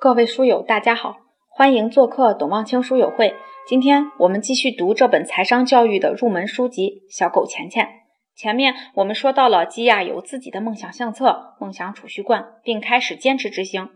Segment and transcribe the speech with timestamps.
[0.00, 1.18] 各位书友，大家好，
[1.50, 3.34] 欢迎做客董望清书友会。
[3.66, 7.84] 今天我们继续读这本财商教育的入门书籍《小狗钱钱》。
[8.34, 13.90] 前面我们说到了基亚有自己的梦想相册、梦想储蓄罐，并开始坚持执行。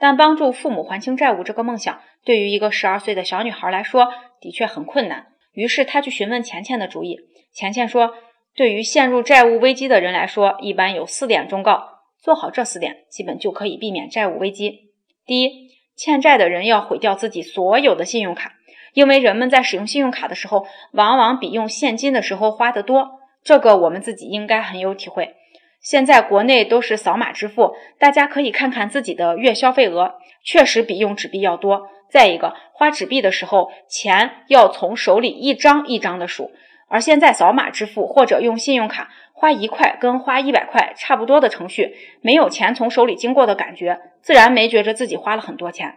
[0.00, 4.08] 但帮助父母还清债务这个梦想，对于一个十二岁的小女孩来说，
[4.40, 5.26] 的确很困难。
[5.52, 7.20] 于是她去询问钱钱的主意。
[7.52, 8.14] 钱钱说，
[8.56, 14.85] 对于陷入债务危机的人来说，一般有四点忠告，做好这四点，基本就可以避免债务危机。
[15.26, 18.52] 第一，欠债的人要毁掉自己所有的信用卡，
[18.94, 23.18] 因为人们在使用信用卡的时候，往往比用现金的时候花得多。
[23.42, 25.34] 这个我们自己应该很有体会。
[25.80, 31.88] 现在国内都是扫码支付，大家可以看看自己的月消费额，确实比用纸币要多。
[32.08, 36.52] 再一个，花纸币的时候，钱要从手里一张一张的数，
[36.88, 39.10] 而现在扫码支付或者用信用卡。
[39.38, 45.96] 花一块跟花一百块差不多的程序，没有钱从手里经过的感觉，自然没觉着自己花了很多钱。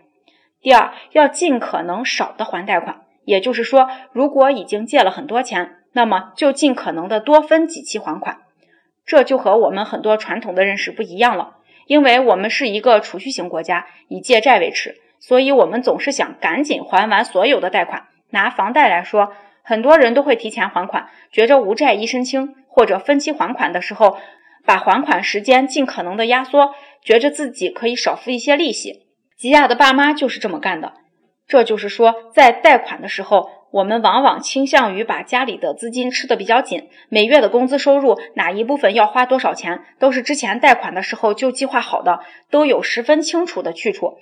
[0.59, 8.39] 第二，要尽可能少的还贷款，也就是说，如果已经借了很多钱，那么就尽可能的多分几期还款。
[9.05, 11.55] 这就和我们很多传统的认识不一样了，
[11.87, 18.07] 因为我们是一个储蓄型国家，以借债为耻，所以我们总是想赶紧还完所有的贷款。
[18.31, 19.31] 拿房贷来说，
[19.69, 22.55] 很多人都会提前还款，觉着无债一身轻。
[22.67, 24.17] 或者分期还款的时候，
[24.65, 29.01] 把还款时间尽可能的压缩，觉着自己可以少付一些利息。
[29.37, 30.93] 吉亚的爸妈就是这么干的。
[31.47, 44.17] 这就是说，在贷款的时候，我们往往倾向于把家里的资金吃得比较紧，每月的工资收入哪一部分要花多少钱，都是之前贷款的时候就计划好的，都有十分清楚的去处。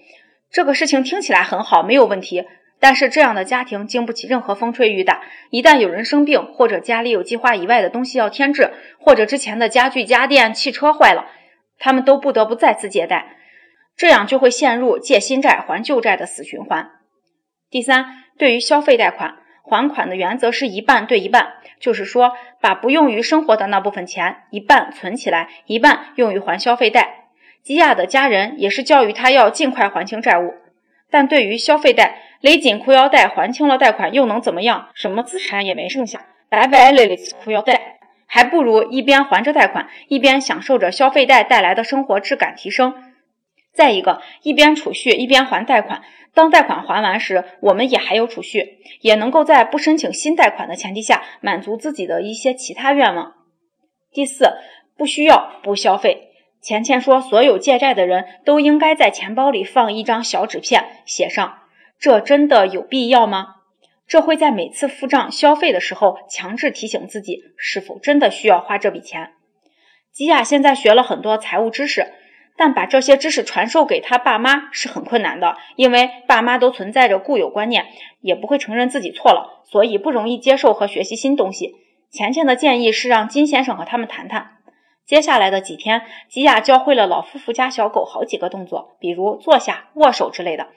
[0.51, 2.45] 这个事情听起来很好，没有问题。
[2.79, 11.25] 但是这样的家庭经不起任何风吹雨打，一旦有人生病，或者家里有计划以外的东西要添置，或者之前的家具、家电、汽车坏了，
[11.79, 13.35] 他们都不得不再次借贷，
[13.95, 16.91] 这样就会陷入借新债还旧债的死循环。
[17.71, 27.29] 第三，对于消费贷款还款的原则是一半对一半，就是说把不用于生活的那部分钱一半存起来，一半用于还消费贷。
[27.63, 30.53] 基亚的家人也是教育他要尽快还清债务，
[31.09, 32.21] 但对于消费贷。
[32.41, 34.89] 勒紧裤腰带还清了贷款又能怎么样？
[34.93, 42.93] 什么资产也没剩下，白白勒勒裤腰带，还不如一边还着贷款，一边享受着消费贷带来的生活质感提升。
[43.73, 46.01] 再一个，一边储蓄一边还贷款，
[46.33, 53.33] 当贷款还完时，我们也还有储蓄，也能够在不申请新贷款的前提下，满足自己的一些其他愿望。
[54.11, 54.57] 第四，
[54.97, 56.29] 不需要不消费。
[56.59, 61.59] 钱钱说，所有借债的人都应该在钱包里放一张小纸片，写上。
[61.99, 63.55] 这真的有必要吗？
[64.07, 69.33] 这会在每次付账消费的时候强制提醒自己，是否真的需要花这笔钱。
[70.13, 72.13] 吉雅现在学了很多财务知识，
[72.55, 77.87] 但把这些知识传授给他爸妈是很困难的，因为爸妈都存在着固有观念，
[78.21, 81.75] 也不会承认自己错了，所以不容易接受和学习新东西。
[82.09, 84.53] 钱钱的建议是让金先生和他们谈谈。
[85.05, 90.67] 接下来的几天，吉雅教会了老夫妇家小狗好几个动作，比如坐下、握手之类的。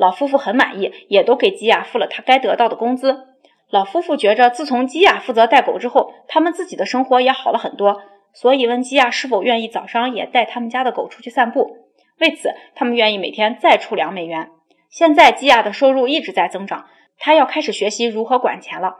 [0.00, 3.26] 老夫妇很满意，也都给基亚付了他该得到的工资。
[3.68, 8.00] 老夫妇觉着，自从基亚负责带狗之后，他们自己的生活也好了很多，
[8.32, 11.76] 所以问基亚是否愿意早上也带他们家的狗出去散步。
[12.18, 14.48] 为此，他们愿意每天再出两美元。
[14.88, 16.86] 现在，基亚的收入一直在增长，
[17.18, 18.96] 他要开始学习如何管钱了。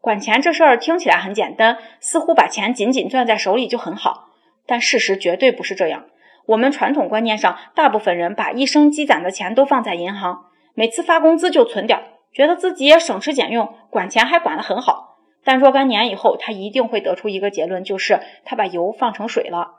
[0.00, 4.28] 管钱这事儿听起来很简单，似乎把钱紧紧攥在手里就很好，
[4.68, 6.04] 但事实绝对不是这样。
[6.48, 12.00] 我们传统观念上，大部分人把一生积攒的钱都放在银行，每次发工资就存点，
[12.32, 15.18] 觉得自己也省吃俭用，管钱还管得很好。
[15.44, 19.74] 但若干年以后，他一定会得出一个结论，就是他把油放成水了。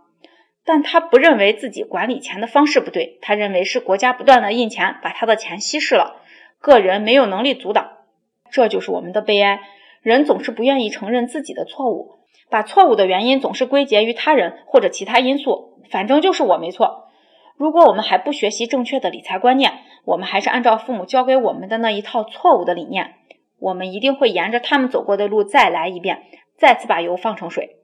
[0.64, 6.22] 但他不认为自己管理钱的方式不对，他认为是国家不断的印钱，把他的钱稀释了，
[6.60, 7.90] 个人没有能力阻挡。
[8.52, 9.60] 这就是我们的悲哀。
[10.04, 12.19] 人总是不愿意承认自己的错误，
[12.50, 15.78] 把错误的原因总是归结于他人或者其他因素。
[15.90, 17.08] 反正就是我没错。
[17.58, 23.16] 如果我们还不学习正确的理财观念，我们还是按照父母教给我们的那一套错误的理念，
[23.60, 26.24] 我们一定会沿着他们走过的路再来一遍，
[26.58, 27.78] 再次把油放成水。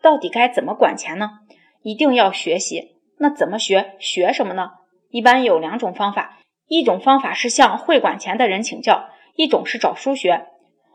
[0.00, 1.40] 到底该怎么管钱呢？
[1.82, 2.96] 一定要学习。
[3.18, 3.96] 那怎么学？
[3.98, 4.70] 学什么呢？
[5.10, 6.38] 一般有两种方法，
[6.68, 10.46] 一种方法是向会管钱的人请教，一种是找书学。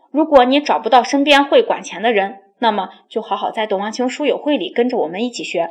[0.10, 5.70] 如果你找不到身边会管钱的人，那么就好好在董望清书友会里跟着我们一起学。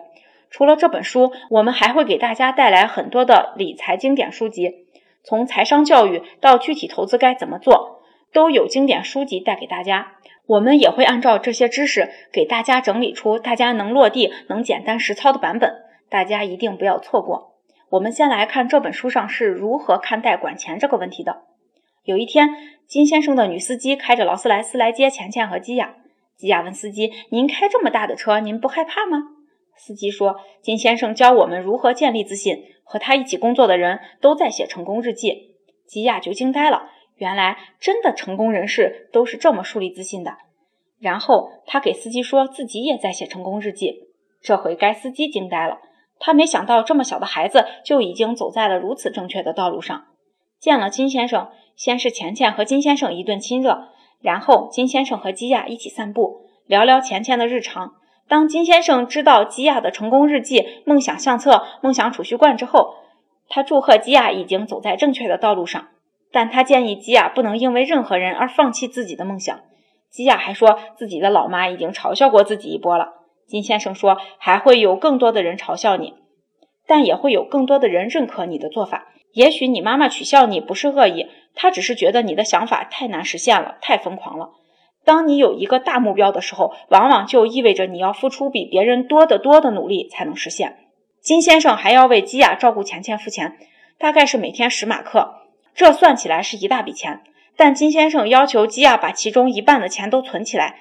[0.48, 4.86] 除了这本书，我们还会给大家带来很多的理财经典书籍，
[5.24, 8.00] 从财商教育到具体投资该怎么做，
[8.32, 10.12] 都有经典书籍带给大家。
[10.46, 15.74] 我们也会按照这些知识给大家整理出大家能落地、能简单实操的版本，
[16.08, 17.56] 大家一定不要错过。
[17.90, 21.42] 我们先来看这本书上是如何看待管钱这个问题的。
[22.04, 22.50] 有一天，
[22.86, 25.96] 金先生的女司机开着劳斯莱斯来接钱钱和基亚。
[26.36, 29.18] 吉亚问司机：“您开这么大的车，您不害怕吗？”
[29.76, 35.54] 司机说：“金先生教我们如何建立自信，和他一起工作的人都在写成功日记。”
[35.86, 40.36] 吉亚就惊呆了，原来真的成功人士都是这么树立自信的。
[40.98, 44.08] 然后他给司机说自己也在写成功日记，
[44.40, 45.78] 这回该司机惊呆了。
[46.18, 50.06] 他没想到这么小的孩子就已经走在了如此正确的道路上。
[50.58, 53.88] 见了金先生，先是钱钱和金先生一顿亲热，
[54.24, 57.92] 然后金先生和基亚一起散步，聊聊钱钱的日常。
[58.26, 62.94] 当金先生知道基亚的成功日记、梦想相册、梦想储蓄罐之后，
[63.50, 65.88] 他祝贺基亚已经走在正确的道路上，
[66.32, 69.60] 但他建议基亚不能因为任何人而放弃自己的梦想。
[70.08, 73.12] 基亚还说自己的老妈已经嘲笑过自己一波了。
[73.46, 76.14] 金先生说：“还会有更多的人嘲笑你，
[76.86, 79.08] 但也会有更多的人认可你的做法。
[79.34, 84.50] 也许你妈妈取笑你不是恶意，他只是觉得你的想法太难实现了，太疯狂了。
[85.04, 90.78] 当你有一个大目标的时候，往往就意味着你要付出比别人多得多的努力才能实现。”
[91.20, 93.56] 金先生还要为基亚照顾钱钱付钱，
[93.98, 95.36] 大概是每天十马克，
[95.74, 97.22] 这算起来是一大笔钱。
[97.56, 100.80] 但金先生要求基亚把其中一半的钱都存起来。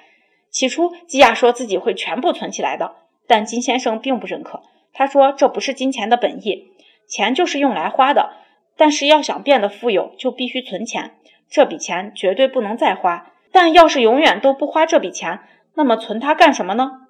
[0.50, 2.96] 起初，基亚说自己会全部存起来的，
[3.26, 4.62] 但金先生并不认可。
[4.92, 6.72] 他说：“这不是金钱的本意，
[7.08, 8.32] 钱就是用来花的。
[8.76, 11.12] 但是要想变得富有，就必须存钱。
[11.48, 13.30] 这笔钱绝对不能再花。
[13.52, 15.40] 但要是永远都不花这笔钱，
[15.74, 17.02] 那么存它干什么呢？”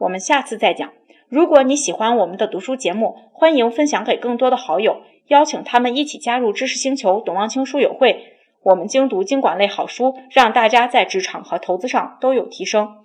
[0.00, 0.90] 我们下次再讲。
[1.28, 8.38] 如果你喜欢我们的读书节目，欢迎分享给更多的好友，邀请他们一起加入知识星球董望清书友会。
[8.62, 13.01] 我们精读经管类好书，让大家在职场和投资上都有提升。